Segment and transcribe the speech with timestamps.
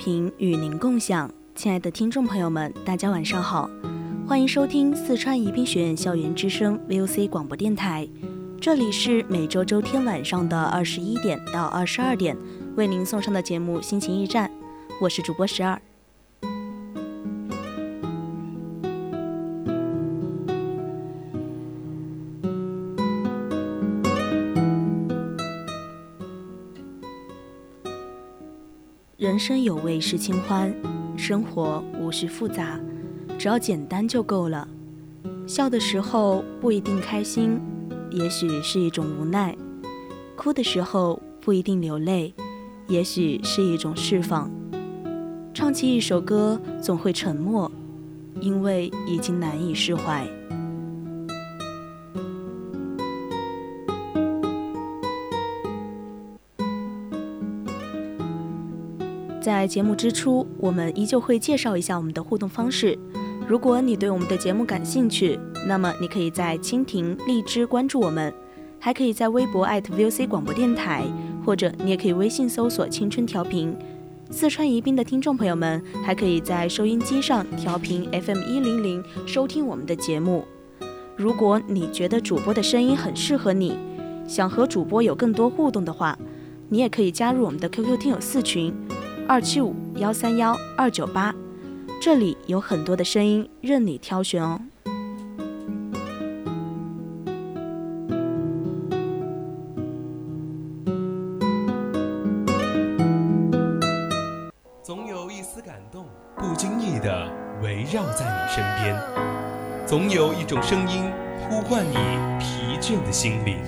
[0.00, 3.68] 频与您共享，亲爱的听众朋友们，大家晚上好，
[4.26, 8.08] 欢迎收听四川宜宾学院校园之声 VOC 广播电台，
[8.58, 12.34] 这里是每周周天晚上的二十一点到二十二点
[12.76, 14.48] 为您送上的节目《心情驿站》，
[15.02, 15.78] 我是主播十二。
[29.20, 30.74] 人生有味是清欢，
[31.14, 32.80] 生活无需复杂，
[33.38, 34.66] 只要简单就够了。
[35.46, 37.60] 笑的时候不一定开心，
[38.10, 39.54] 也许是一种无奈；
[40.36, 42.32] 哭的时候不一定流泪，
[42.88, 44.50] 也许是一种释放。
[45.52, 47.70] 唱起一首歌总会沉默，
[48.40, 50.26] 因为已经难以释怀。
[59.60, 62.98] 在节目之初，我们依旧会介绍一下我们的互动方式。
[63.46, 65.38] 如果你对我们的节目感兴趣，
[65.68, 68.32] 那么你可以在蜻蜓、荔枝关注我们，
[68.78, 71.04] 还可以在微博 @VOC 广播电台，
[71.44, 73.76] 或者你也可以微信搜索“青春调频”。
[74.32, 80.42] 四川宜宾的听众朋友们，还可以在收音机上调频 FM 一零零收听我们的节目。
[81.16, 83.76] 如果你觉得主播的声音很适合你，
[84.26, 86.18] 想和主播有更多互动的话，
[86.70, 88.72] 你也可以加入我们的 QQ 听友四群。
[89.30, 91.32] 二七五幺三幺二九八，
[92.02, 94.60] 这里有很多的声音任你挑选哦。
[104.82, 107.30] 总有一丝感动，不经意的
[107.62, 108.96] 围绕在你身边；
[109.86, 111.04] 总有一种声音
[111.48, 111.94] 呼唤你
[112.40, 113.58] 疲倦的心灵。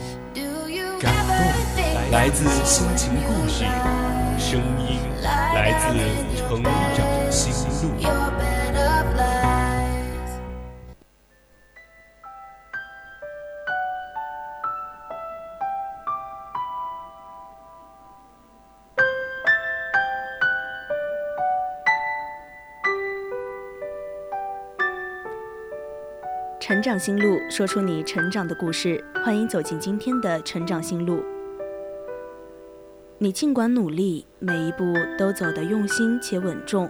[1.00, 3.64] 感动来自心情故事，
[4.38, 4.98] 声音。
[5.22, 5.86] 来自
[6.36, 7.46] 成长心
[7.82, 7.92] 路。
[26.60, 29.04] 成长心路，说出你成长的故事。
[29.24, 31.31] 欢迎走进今天的成长心路。
[33.22, 34.82] 你尽管努力，每一步
[35.16, 36.88] 都走得用心且稳重，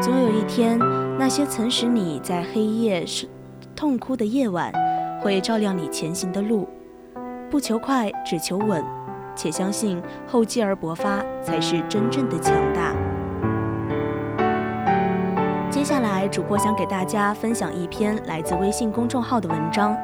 [0.00, 0.78] 总有一天，
[1.18, 3.28] 那些曾使你在黑夜是
[3.74, 4.72] 痛哭的夜晚，
[5.20, 6.68] 会照亮你前行的路。
[7.50, 8.84] 不求快，只求稳，
[9.34, 12.94] 且相信厚积而薄发才是真正的强大。
[15.68, 19.96] 接下来，主播想给大家分享一篇来自微信公众号的文章。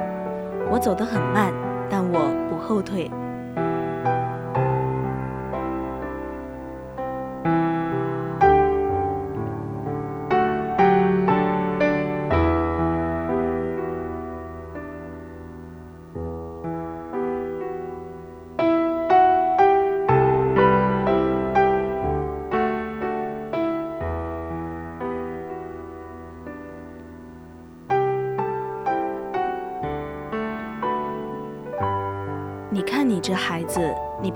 [0.68, 1.52] 我走得很慢，
[1.88, 3.08] 但我不后退。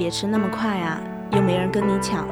[0.09, 0.99] 别吃那么快啊，
[1.33, 2.27] 又没人跟你抢。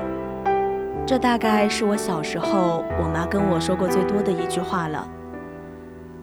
[1.06, 5.06] 这大概是我小时候我妈跟我说过最多的一句话了。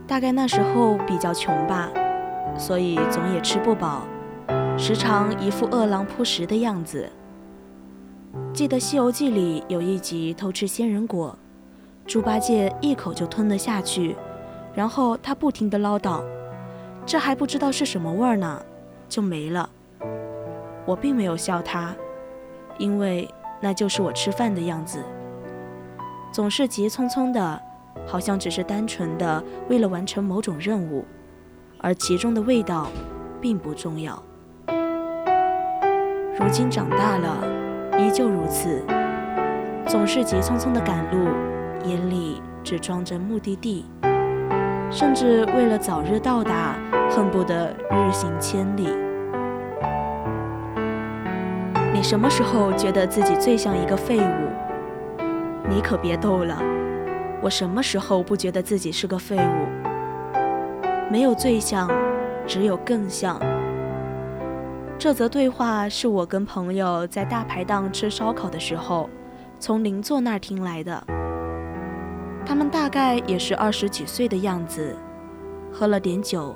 [0.08, 1.92] 大概那时候比较穷吧，
[2.58, 4.02] 所以总也吃不饱，
[4.80, 7.08] 时常一副饿狼扑食的样子。
[8.52, 11.38] 记得《西游记》里有一集偷吃仙人果，
[12.08, 14.16] 猪八戒一口就吞了下去，
[14.74, 16.24] 然后他不停地唠叨
[17.06, 18.60] ：“这还不知道是什么味儿呢。”
[19.08, 19.70] 就没了。
[20.86, 21.94] 我并没有笑他，
[22.78, 23.30] 因为
[23.62, 25.00] 那就是我吃饭的样子，
[26.32, 27.62] 总是急匆匆的，
[28.06, 31.06] 好像只是单纯的为了完成某种任务，
[31.80, 32.88] 而其中的味道
[33.40, 34.22] 并不重要。
[34.68, 37.48] 如今长大了，
[38.00, 38.84] 依旧如此，
[39.88, 41.30] 总是急匆匆的赶路，
[41.86, 43.86] 眼里只装着目的地，
[44.90, 46.76] 甚至为了早日到达，
[47.10, 49.03] 恨不得日行千里。
[51.94, 54.50] 你什么时候觉得自己最像一个废物？
[55.70, 56.58] 你可别逗了，
[57.40, 59.68] 我什么时候不觉得自己是个废物？
[61.12, 61.88] 没有最像，
[62.48, 63.40] 只有更像。
[64.98, 69.08] 这则对话是我跟朋友在大排档吃烧烤的时候，
[69.60, 71.04] 从邻座那儿听来的。
[72.44, 74.98] 他们大概也是二十几岁的样子，
[75.72, 76.56] 喝了点酒，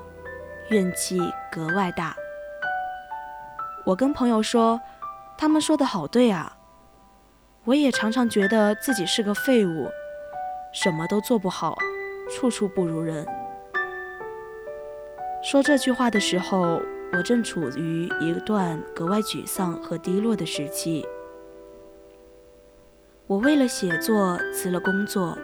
[0.70, 1.20] 怨气
[1.52, 2.12] 格外大。
[3.86, 4.78] 我跟朋友说，
[5.38, 6.58] 他们说的好对啊，
[7.64, 9.88] 我也常常觉得自己是个废物，
[10.74, 11.78] 什么都做不好，
[12.30, 13.24] 处处不如人。
[15.42, 16.82] 说这句话的时候。
[17.10, 21.08] 我正处于一段格外沮丧和低落的时期。
[23.26, 25.34] 我为了写作辞了工作，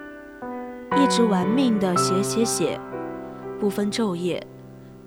[0.98, 2.78] 一直玩命的写写写，
[3.58, 4.46] 不分昼夜，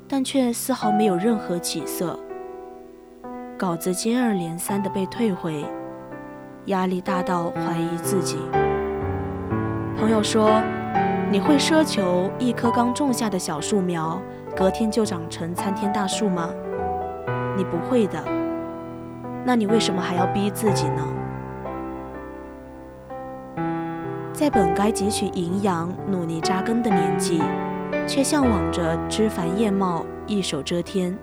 [0.08, 2.20] 但却丝毫没有任何起色。
[3.58, 5.66] 稿子接二连三的被退回，
[6.66, 8.38] 压力大到怀疑自己。
[9.98, 10.62] 朋友说
[11.32, 14.22] ：“你会奢求一棵刚种下的小树苗？”
[14.56, 16.52] 隔天就长成参天大树吗？
[17.56, 18.24] 你不会的。
[19.44, 21.08] 那你为什么还要逼自己呢？
[24.34, 27.42] 在本该汲取营养、努力扎根的年纪，
[28.06, 31.18] 却向往着枝繁叶茂、一手遮天，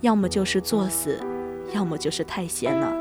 [0.00, 1.18] 要么就是作死，
[1.74, 2.92] 要么就是太闲了。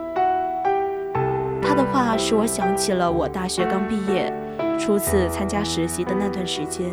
[1.62, 4.34] 他的话使我想起了我大学刚毕业、
[4.78, 6.90] 初次参加实习的那段时间。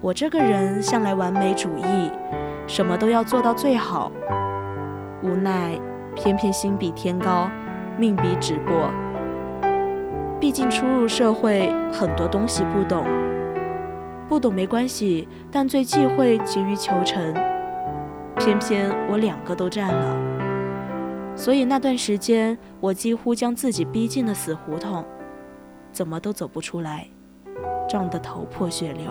[0.00, 2.10] 我这个人向来完美主义，
[2.66, 4.10] 什么都要做到最好。
[5.22, 5.78] 无奈，
[6.14, 7.48] 偏偏心比天高，
[7.96, 8.90] 命比纸薄。
[10.40, 13.06] 毕竟初入社会，很多东西不懂。
[14.28, 17.34] 不懂没关系，但最忌讳急于求成。
[18.44, 25.02] 偏偏我两个都占了，所以那段时间，我几乎将自己逼进了死胡同，
[25.90, 27.08] 怎么都走不出来，
[27.88, 29.10] 撞得头破血流。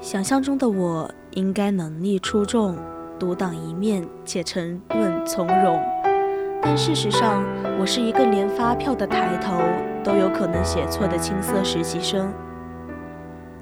[0.00, 2.76] 想象中的我应该能力出众，
[3.18, 5.80] 独当一面且沉稳从容，
[6.60, 7.42] 但事实上，
[7.80, 9.54] 我是一个连发票的抬头
[10.04, 12.32] 都有可能写错的青涩实习生。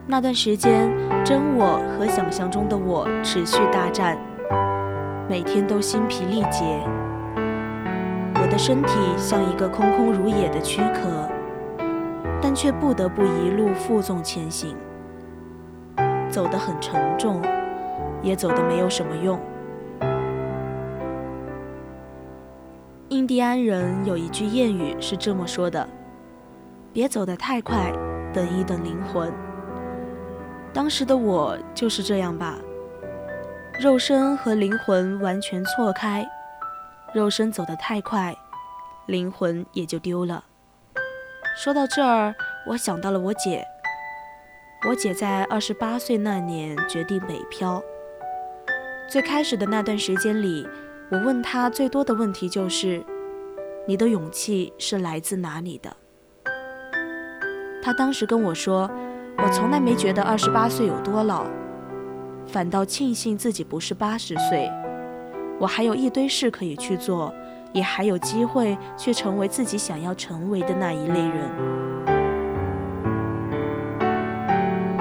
[0.06, 0.91] 那段时间，
[1.25, 4.19] 真我和想象中的我持续大战，
[5.29, 6.65] 每天都心疲力竭。
[8.35, 11.29] 我的身体像一个空空如也的躯壳，
[12.43, 14.77] 但却不得不一路负重前行。
[16.29, 17.41] 走得很沉重，
[18.25, 19.38] 也走得没有什么用。
[23.11, 25.87] 印第安人有一句谚语是这么说的
[26.93, 27.93] ：“别走得太快，
[28.33, 29.33] 等一等灵魂。”
[30.75, 32.59] 当时的我就是这样吧，
[33.78, 36.26] 肉身和灵魂完全错开，
[37.12, 38.35] 肉身走得太快，
[39.07, 40.43] 灵魂也就丢了。
[41.57, 42.35] 说到这儿，
[42.66, 43.64] 我想到了我姐。
[44.88, 47.81] 我姐在二十八岁那年决定北漂。
[49.14, 50.66] 最开始的那段时间里，
[51.09, 53.00] 我问他最多的问题就是
[53.87, 55.97] ：“你的勇气是来自哪里的？”
[57.80, 58.90] 他当时跟我说
[59.38, 61.47] ：“我从来没觉得二十八岁有多老，
[62.49, 64.68] 反倒庆幸自己不是八十岁。
[65.61, 67.33] 我还有一堆事可以去做，
[67.73, 71.49] 也还有机会去成为自己想要成为的那一类人。”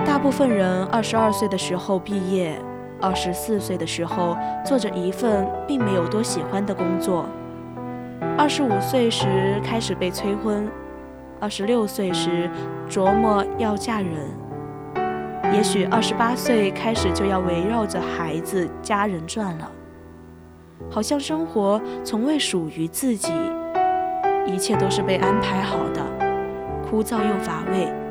[0.06, 2.62] 大部分人二十二岁的时候毕业，
[3.04, 7.26] 二十四岁的时候做着一份并没有多喜欢的工作，
[8.38, 10.72] 二十五岁时开始被催婚，
[11.38, 12.50] 二十六岁时
[12.90, 14.10] 琢磨要嫁人，
[15.54, 19.70] 也许二十八岁开始就要围绕着孩子家人转了，
[20.90, 23.34] 好像生活从未属于自己，
[24.48, 26.02] 一切都是被安排好的，
[26.90, 28.03] 枯燥又乏味。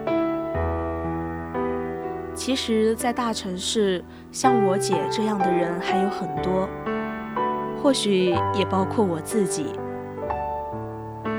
[2.35, 6.69] 其实，在大城市，像我姐这样的人还有很多，
[7.81, 9.67] 或许也包括我自己。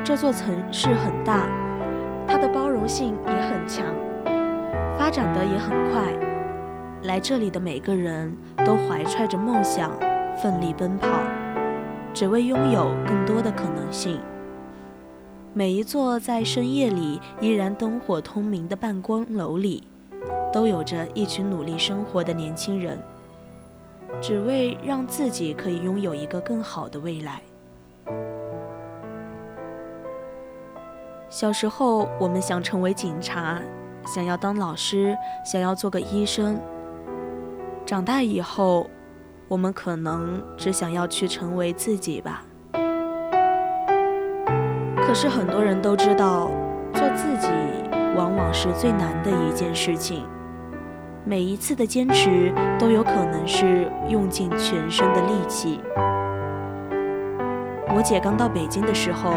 [0.04, 1.48] 这座城市很大，
[2.28, 3.86] 它的包容性也很强，
[4.98, 6.14] 发展的也很快。
[7.04, 8.34] 来这里的每个人
[8.66, 9.92] 都怀揣着梦想，
[10.38, 11.08] 奋力奔跑，
[12.14, 14.20] 只为拥有更多的可能性。
[15.54, 19.84] 每一座在深夜里依然灯火通明的办公楼里，
[20.52, 22.98] 都有着一群努力生活的年轻人，
[24.22, 27.42] 只为让自己可以拥有一个更好的未来。
[31.30, 33.60] 小时候，我们想成为警察，
[34.06, 36.60] 想要当老师，想要做个医生。
[37.86, 38.88] 长大以后，
[39.48, 42.46] 我们可能只想要去成为自己吧。
[45.06, 46.52] 可是很多人都知道，
[46.94, 47.48] 做自己
[48.16, 50.26] 往往是最难的一件事情。
[51.26, 55.80] 每一次的坚持都有可能是用尽全身的力气。
[57.96, 59.34] 我姐刚到北京的时候，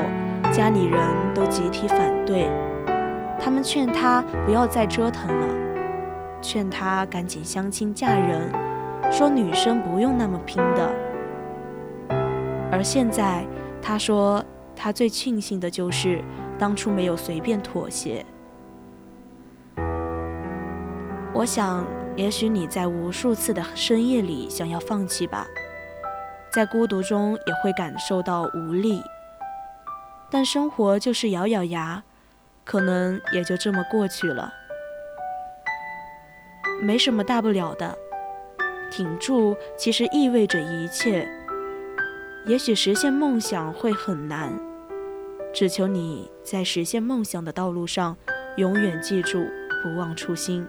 [0.52, 1.00] 家里人
[1.34, 2.50] 都集体反对，
[3.38, 5.46] 他们劝她不要再折腾了，
[6.40, 8.50] 劝她赶紧相亲嫁人，
[9.12, 10.90] 说女生不用那么拼的。
[12.72, 13.44] 而现在，
[13.80, 14.44] 她说。
[14.78, 16.22] 她最庆幸的就是
[16.58, 18.22] 当初没有随便妥协。
[21.36, 21.84] 我想，
[22.16, 25.46] 也许你在无数次的深夜里想要放弃吧，
[26.50, 29.02] 在孤独中也会感受到无力。
[30.30, 32.02] 但生活就是咬咬牙，
[32.64, 34.50] 可能也就这么过去了，
[36.80, 37.94] 没什么大不了的。
[38.90, 41.28] 挺住，其实意味着一切。
[42.46, 44.58] 也许实现梦想会很难，
[45.52, 48.16] 只求你在实现梦想的道路上，
[48.56, 49.44] 永远记住，
[49.82, 50.66] 不忘初心。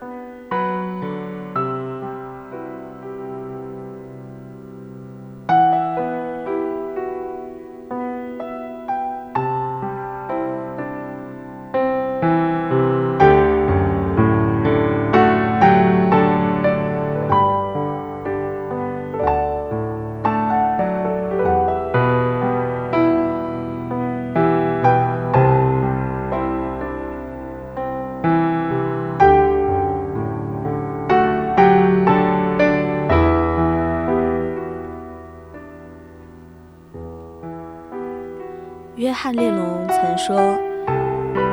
[39.17, 40.37] 约翰列侬曾说：“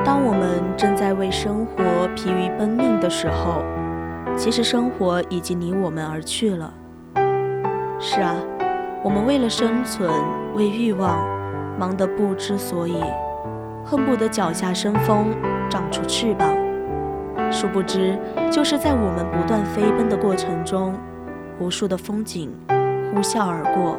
[0.04, 3.62] 当我们正在为生活疲于奔命的时候，
[4.37, 6.71] 其实生活已经离我们而去了。”
[7.99, 8.35] 是啊，
[9.02, 10.11] 我们为了生存，
[10.54, 11.26] 为欲望，
[11.78, 13.02] 忙得不知所以，
[13.83, 15.35] 恨不得脚下生风，
[15.71, 16.54] 长出翅膀。
[17.50, 18.18] 殊不知，
[18.50, 20.94] 就是在我们不断飞奔的过程中，
[21.59, 22.52] 无数的风景
[23.11, 23.97] 呼啸而过。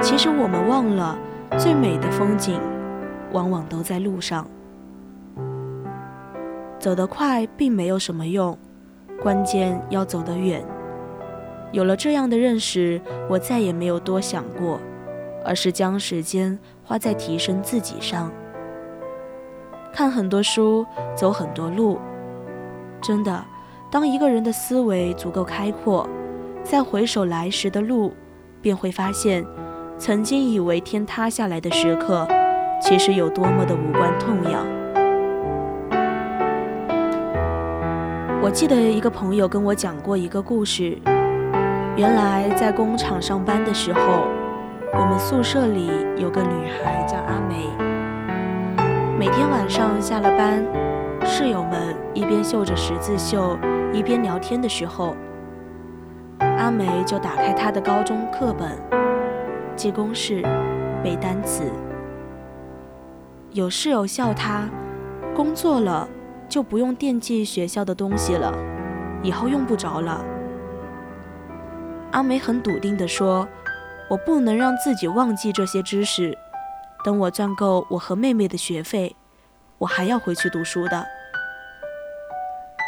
[0.00, 1.16] 其实我们忘了。
[1.58, 2.60] 最美的风景，
[3.32, 4.46] 往往都在路上。
[6.78, 8.56] 走得快并没有什么用，
[9.20, 10.64] 关键要走得远。
[11.72, 14.80] 有了这样的认识，我再也没有多想过，
[15.44, 18.30] 而是将时间花在提升自己上。
[19.92, 21.98] 看很多书，走很多路。
[23.02, 23.44] 真的，
[23.90, 26.08] 当一个人的思维足够开阔，
[26.62, 28.14] 再回首来时的路，
[28.62, 29.44] 便会发现。
[30.00, 32.26] 曾经以为天塌下来的时刻，
[32.80, 34.66] 其实有多么的无关痛痒。
[38.42, 40.96] 我记得一个朋友跟我讲过一个故事。
[41.98, 44.00] 原来在工厂上班的时候，
[44.94, 47.68] 我们宿舍里有个女孩叫阿梅。
[49.18, 50.64] 每天晚上下了班，
[51.26, 53.58] 室友们一边绣着十字绣，
[53.92, 55.14] 一边聊天的时候，
[56.56, 58.99] 阿梅就打开她的高中课本。
[59.80, 60.42] 记公式，
[61.02, 61.72] 背单词。
[63.52, 64.68] 有室友笑他，
[65.34, 66.06] 工作了
[66.50, 68.52] 就不用惦记学校的东西了，
[69.22, 70.22] 以后用不着了。
[72.12, 73.48] 阿梅很笃定地说
[74.10, 76.36] ：“我不能让自己忘记这些知识。
[77.02, 79.16] 等我赚够我和妹妹的学费，
[79.78, 81.06] 我还要回去读书的。”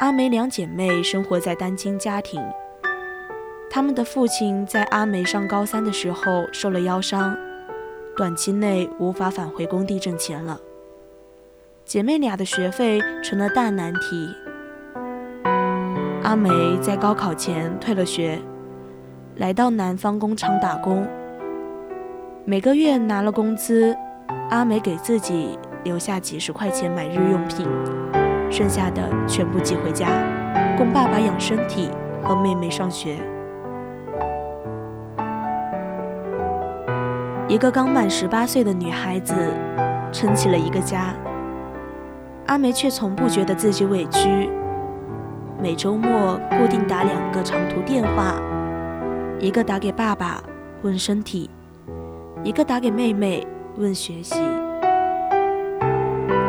[0.03, 2.39] 阿梅两姐妹生活在单亲家庭。
[3.75, 7.35] 他们的父亲在阿梅上高三的时候受了腰伤，
[8.15, 10.61] 短期内无法返回工地挣钱了。
[11.83, 14.29] 姐妹俩的学费成了大难题。
[16.23, 16.51] 阿梅
[16.83, 18.39] 在高考前退了学，
[19.37, 21.09] 来到南方工厂打工。
[22.45, 23.97] 每个月拿了工资，
[24.51, 27.67] 阿梅给自己留下几十块钱买日用品，
[28.51, 30.09] 剩下的全部寄回家，
[30.77, 31.89] 供爸爸养身体
[32.23, 33.17] 和妹妹上学。
[37.49, 39.35] 一个刚满十八岁的女孩子
[40.11, 41.15] 撑起了一个家。
[42.47, 44.49] 阿梅却从不觉得自己委屈。
[45.61, 48.35] 每周末固定打两个长途电话，
[49.39, 50.43] 一个打给爸爸
[50.83, 51.49] 问身体，
[52.43, 53.47] 一个打给妹妹
[53.77, 54.41] 问学习。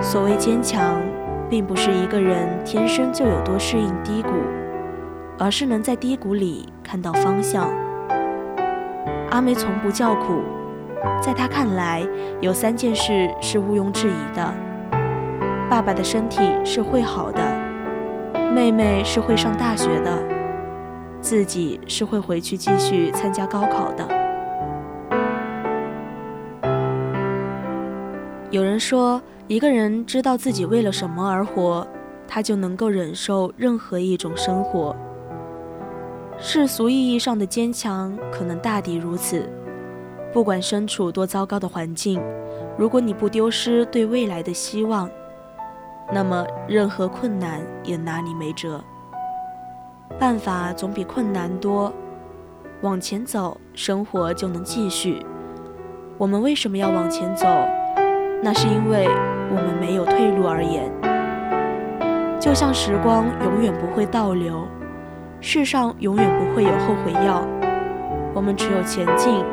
[0.01, 1.01] 所谓坚强，
[1.49, 4.29] 并不是一个人天生就有多适应低谷，
[5.37, 7.69] 而是能在低谷里看到方向。
[9.29, 10.41] 阿梅从不叫苦，
[11.21, 12.05] 在他看来，
[12.41, 14.53] 有三件事是毋庸置疑的：
[15.69, 17.39] 爸爸的身体是会好的。
[18.53, 20.23] 妹妹是会上大学的，
[21.19, 24.07] 自己是会回去继续参加高考的。
[28.51, 31.87] 有人说，一个人知道自己为了什么而活，
[32.27, 34.95] 他就能够忍受任何一种生活。
[36.37, 39.49] 世俗意义上的坚强，可能大抵如此。
[40.33, 42.19] 不管身处多糟糕的环境，
[42.75, 45.07] 如果你不丢失对未来的希望。
[46.11, 48.83] 那么，任何困难也拿你没辙。
[50.19, 51.93] 办法总比困难多，
[52.81, 55.23] 往前走，生活就能继续。
[56.17, 57.47] 我们为什么要往前走？
[58.41, 59.07] 那是因为
[59.49, 60.91] 我们没有退路而言。
[62.39, 64.67] 就像时光永远不会倒流，
[65.39, 67.47] 世上永远不会有后悔药。
[68.33, 69.43] 我们只有前进，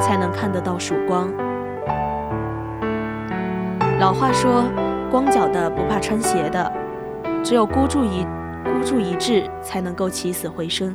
[0.00, 1.28] 才能看得到曙光。
[3.98, 4.64] 老话说。
[5.10, 6.72] 光脚的不怕穿鞋的，
[7.44, 8.26] 只有孤注一
[8.64, 10.92] 孤注一掷，才能够起死回生。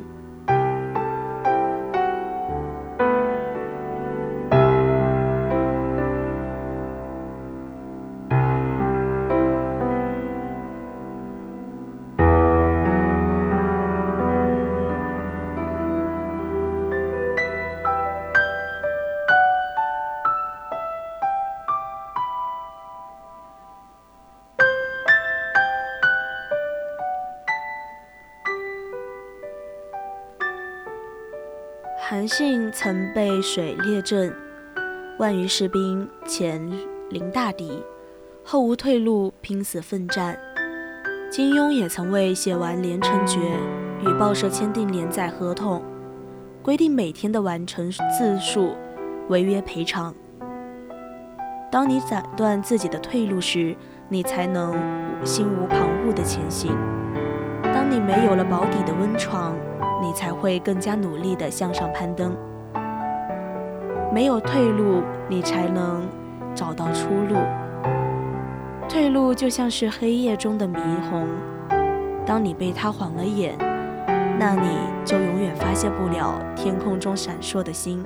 [32.71, 34.33] 曾被水列阵，
[35.17, 36.61] 万余士兵前
[37.09, 37.83] 临大敌，
[38.43, 40.37] 后无退路，拼死奋战。
[41.31, 43.39] 金庸也曾为写完《连城诀》
[44.09, 45.81] 与报社签订连载合同，
[46.61, 48.75] 规定每天的完成字数，
[49.29, 50.13] 违约赔偿。
[51.71, 53.75] 当你斩断自己的退路时，
[54.07, 54.73] 你才能
[55.25, 56.75] 心无旁骛地前行。
[57.63, 59.55] 当你没有了保底的温床。
[60.01, 62.33] 你才会更加努力地向上攀登。
[64.13, 66.07] 没有退路，你才能
[66.55, 67.35] 找到出路。
[68.87, 71.27] 退路就像是黑夜中的霓虹，
[72.25, 73.55] 当你被它晃了眼，
[74.39, 78.03] 那你就永远发现不了天空中闪烁的星。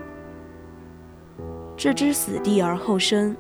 [1.78, 3.36] 置之死地而后生，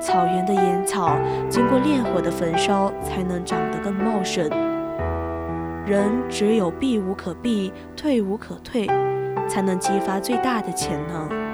[0.00, 1.16] 草原的野草
[1.48, 4.50] 经过烈火的焚烧，才能长得更茂盛。
[5.86, 8.86] 人只有避无可避、退无可退，
[9.48, 11.47] 才能激发最大的潜能。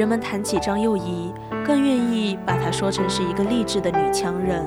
[0.00, 1.30] 人们谈起张幼仪，
[1.62, 4.64] 更愿意把她说成是一个励志的女强人。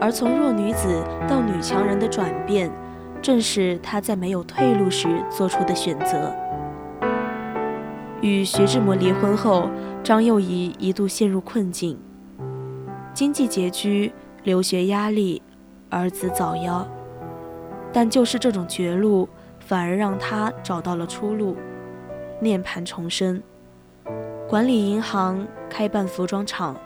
[0.00, 2.68] 而从弱女子到女强人的转变，
[3.22, 6.34] 正是她在没有退路时做出的选择。
[8.22, 9.70] 与徐志摩离婚后，
[10.02, 11.96] 张幼仪一度陷入困境，
[13.12, 15.40] 经济拮据，留学压力。
[15.90, 16.84] 儿子早夭，
[17.92, 19.28] 但就是这种绝路，
[19.60, 21.56] 反而让她找到了出路，
[22.40, 23.40] 涅槃重生，
[24.46, 26.76] 管理银行，开办服装厂，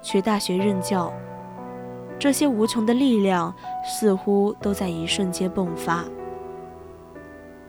[0.00, 1.12] 去大学任教，
[2.18, 6.02] 这些无穷的力量似乎都在一瞬间迸发。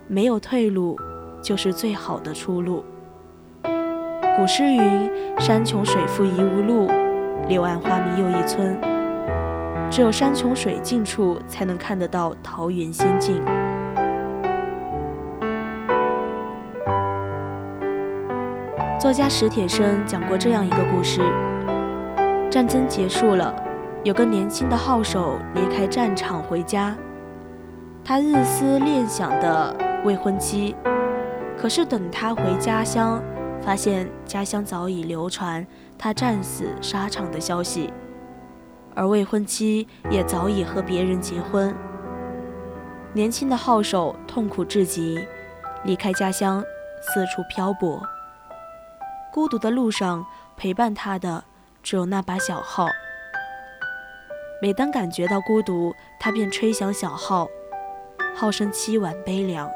[0.08, 0.98] 没有退路，
[1.42, 2.86] 就是最好的出路。
[3.64, 6.88] 古诗云：“山穷水复疑无路，
[7.50, 8.80] 柳暗花明又一村。”
[9.92, 13.44] 只有山穷水尽处，才能看得到桃源仙境。
[19.06, 21.22] 作家史铁生讲过这样一个故事：
[22.50, 23.54] 战争结束了，
[24.04, 26.98] 有个年轻的号手离开战场回家，
[28.04, 30.76] 他日思恋想的未婚妻，
[31.56, 33.22] 可是等他回家乡，
[33.62, 35.64] 发现家乡早已流传
[36.00, 37.94] 他战死沙场的消息。
[38.96, 41.76] 而未婚妻也早已和别人结婚。
[43.14, 45.24] 年轻的号手痛苦至极，
[45.84, 46.64] 离开家乡，
[47.02, 48.02] 四处漂泊。
[49.36, 51.44] 孤独的路上，陪伴他的
[51.84, 52.88] 只有那把小号。
[54.62, 57.46] 每当感觉到孤独，他便吹响小号，
[58.34, 59.70] 号声凄婉悲凉。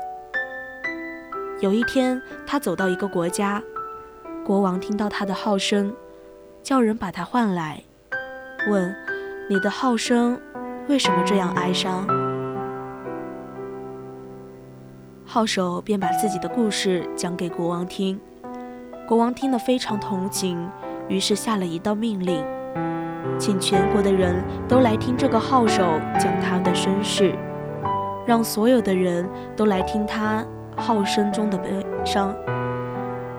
[1.60, 3.62] 有一天，他走到一个国家，
[4.46, 5.94] 国王听到他的号声，
[6.64, 7.84] 叫人把他唤来，
[8.70, 8.96] 问
[9.52, 10.40] ：“你的号声
[10.88, 12.08] 为什么这样哀伤？”
[15.28, 18.18] 号手便把自己的故事讲给国王听，
[19.10, 20.70] 国王听了非常同情，
[21.08, 22.46] 于是下了一道命令，
[23.40, 24.36] 请全国的人
[24.68, 27.34] 都来听这个号手讲他的身世，
[28.24, 30.46] 让所有的人都来听他。
[30.78, 32.36] 号声中的悲伤，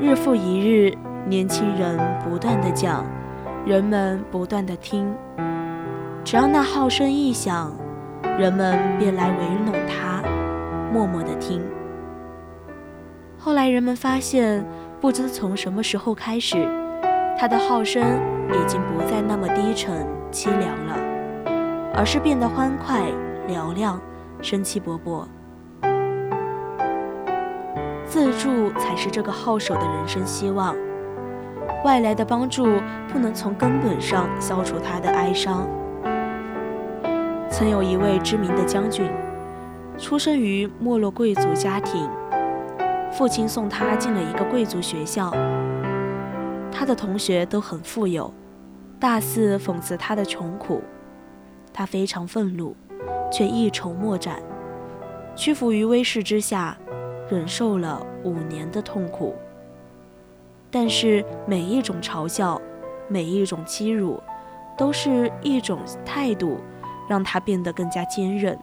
[0.01, 0.93] 日复一日，
[1.25, 3.07] 年轻人不断的讲，
[3.65, 5.15] 人们不断的听。
[6.25, 7.73] 只要那号声一响，
[8.37, 10.21] 人们便来围拢他，
[10.93, 11.63] 默默的听。
[13.39, 14.63] 后来人们发现，
[15.01, 16.69] 不知从什么时候开始，
[17.39, 18.03] 他的号声
[18.51, 20.95] 已经不再那么低沉凄凉了，
[21.95, 23.11] 而是变得欢快
[23.49, 23.99] 嘹亮，
[24.43, 25.25] 生气勃勃。
[28.05, 30.77] 自助才是这个号手的人生希望，
[31.83, 32.67] 外来的帮助
[33.11, 35.67] 不能从根本上消除他的哀伤。
[37.49, 39.11] 曾有一位知名的将军，
[39.97, 42.07] 出生于没落贵族家庭，
[43.13, 45.31] 父亲送他进了一个贵族学校，
[46.73, 48.33] 他的同学都很富有，
[48.99, 50.83] 大肆讽刺他的穷苦，
[51.73, 52.75] 他非常愤怒，
[53.31, 54.41] 却一筹莫展，
[55.35, 56.77] 屈服于威势之下。
[57.29, 59.37] 忍受了五年的痛苦，
[60.69, 62.61] 但是每一种嘲笑，
[63.07, 64.21] 每一种欺辱，
[64.77, 66.59] 都是一种态度，
[67.09, 68.59] 让他变得更加坚韧。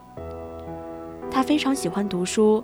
[1.31, 2.61] 他非常喜欢读书，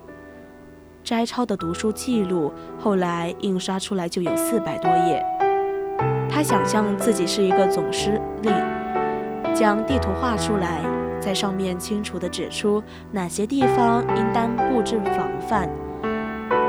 [1.04, 5.22] 摘抄的读书记录后来印刷出来就有四百多页。
[6.30, 8.10] 他想象自己是一个总司
[8.42, 8.52] 令，
[9.54, 10.80] 将地图画出来，
[11.20, 15.68] 在上面清楚地指出哪些地方应当布置防范。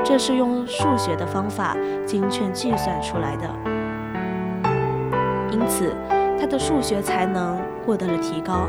[0.04, 3.50] 这是用数学的方法精确计算出来的，
[5.50, 5.96] 因此
[6.38, 8.68] 他的数学才能获得了提高，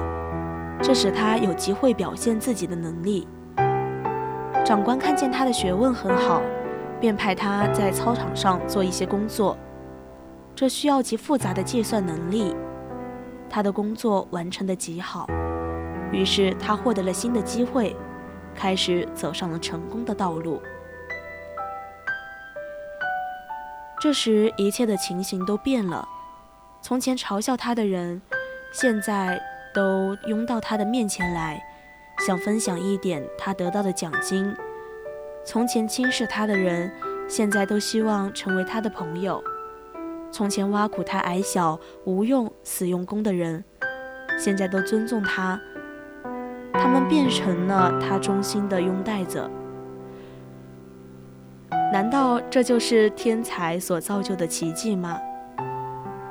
[0.81, 3.27] 这使他有机会表现自己的能力。
[4.67, 6.43] 长官看见他的学问很好，
[7.01, 9.57] 便派他在操场上做一些工作，
[10.57, 12.53] 这需要极复杂的计算能力。
[13.49, 15.29] 他的工作完成的极好，
[16.11, 17.95] 于是他获得了新的机会，
[18.57, 20.61] 开始走上了成功的道路。
[24.01, 26.09] 这时，一切的情形都变了。
[26.83, 28.21] 从前嘲笑他的人，
[28.73, 29.41] 现在
[29.73, 31.65] 都拥到他的面前来，
[32.25, 34.53] 想分享一点他得到的奖金；
[35.45, 36.91] 从前轻视他的人，
[37.29, 39.41] 现在都希望成为他的朋友；
[40.33, 43.63] 从前挖苦他矮小、无用、死用功的人，
[44.39, 45.61] 现在都尊重他。
[46.73, 49.51] 他们变成了他忠心的拥戴者。
[51.93, 55.19] 难道这就是天才所造就的奇迹吗？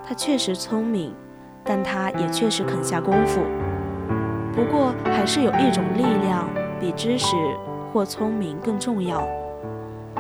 [0.08, 1.16] 他确实聪明，
[1.64, 3.42] 但他也确实肯下功夫。
[4.56, 6.48] 不过，还是有一种力量
[6.80, 7.36] 比知识
[7.92, 9.28] 或聪明更重要，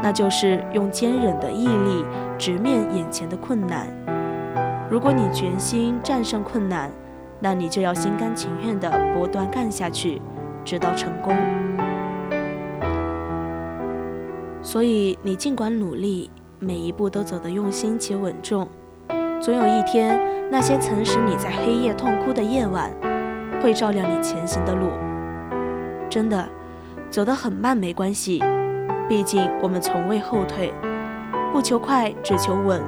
[0.03, 2.05] 那就是用坚韧的毅力
[2.37, 3.87] 直面眼前的困难。
[4.89, 6.91] 如果你决心战胜困难，
[7.39, 10.21] 那你就要心甘情愿地不断干下去，
[10.63, 11.33] 直到成功。
[14.61, 18.67] 所以，你尽管努力，每一步都走得用心且稳重，
[19.39, 20.19] 总有一天，
[20.51, 22.91] 那些曾使你在黑夜痛哭的夜晚，
[23.65, 24.91] 会照亮你前行的路。
[26.07, 26.47] 真的，
[27.09, 28.39] 走得很慢没关系，
[29.09, 30.71] 毕竟我们从未后退。
[31.51, 32.79] 不求快，只求稳，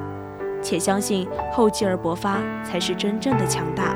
[0.61, 3.95] 且相信厚积而薄发才是真正的强大。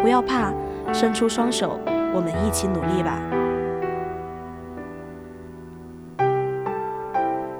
[0.00, 0.52] 不要怕，
[0.92, 1.80] 伸出双手，
[2.14, 3.18] 我们一起努力吧。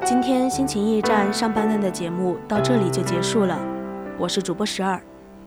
[0.04, 3.58] 今天心情驿站上半段的节目到这里就结束了，
[4.16, 5.00] 我是主播十二，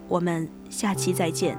[0.09, 1.57] 我们下期再见。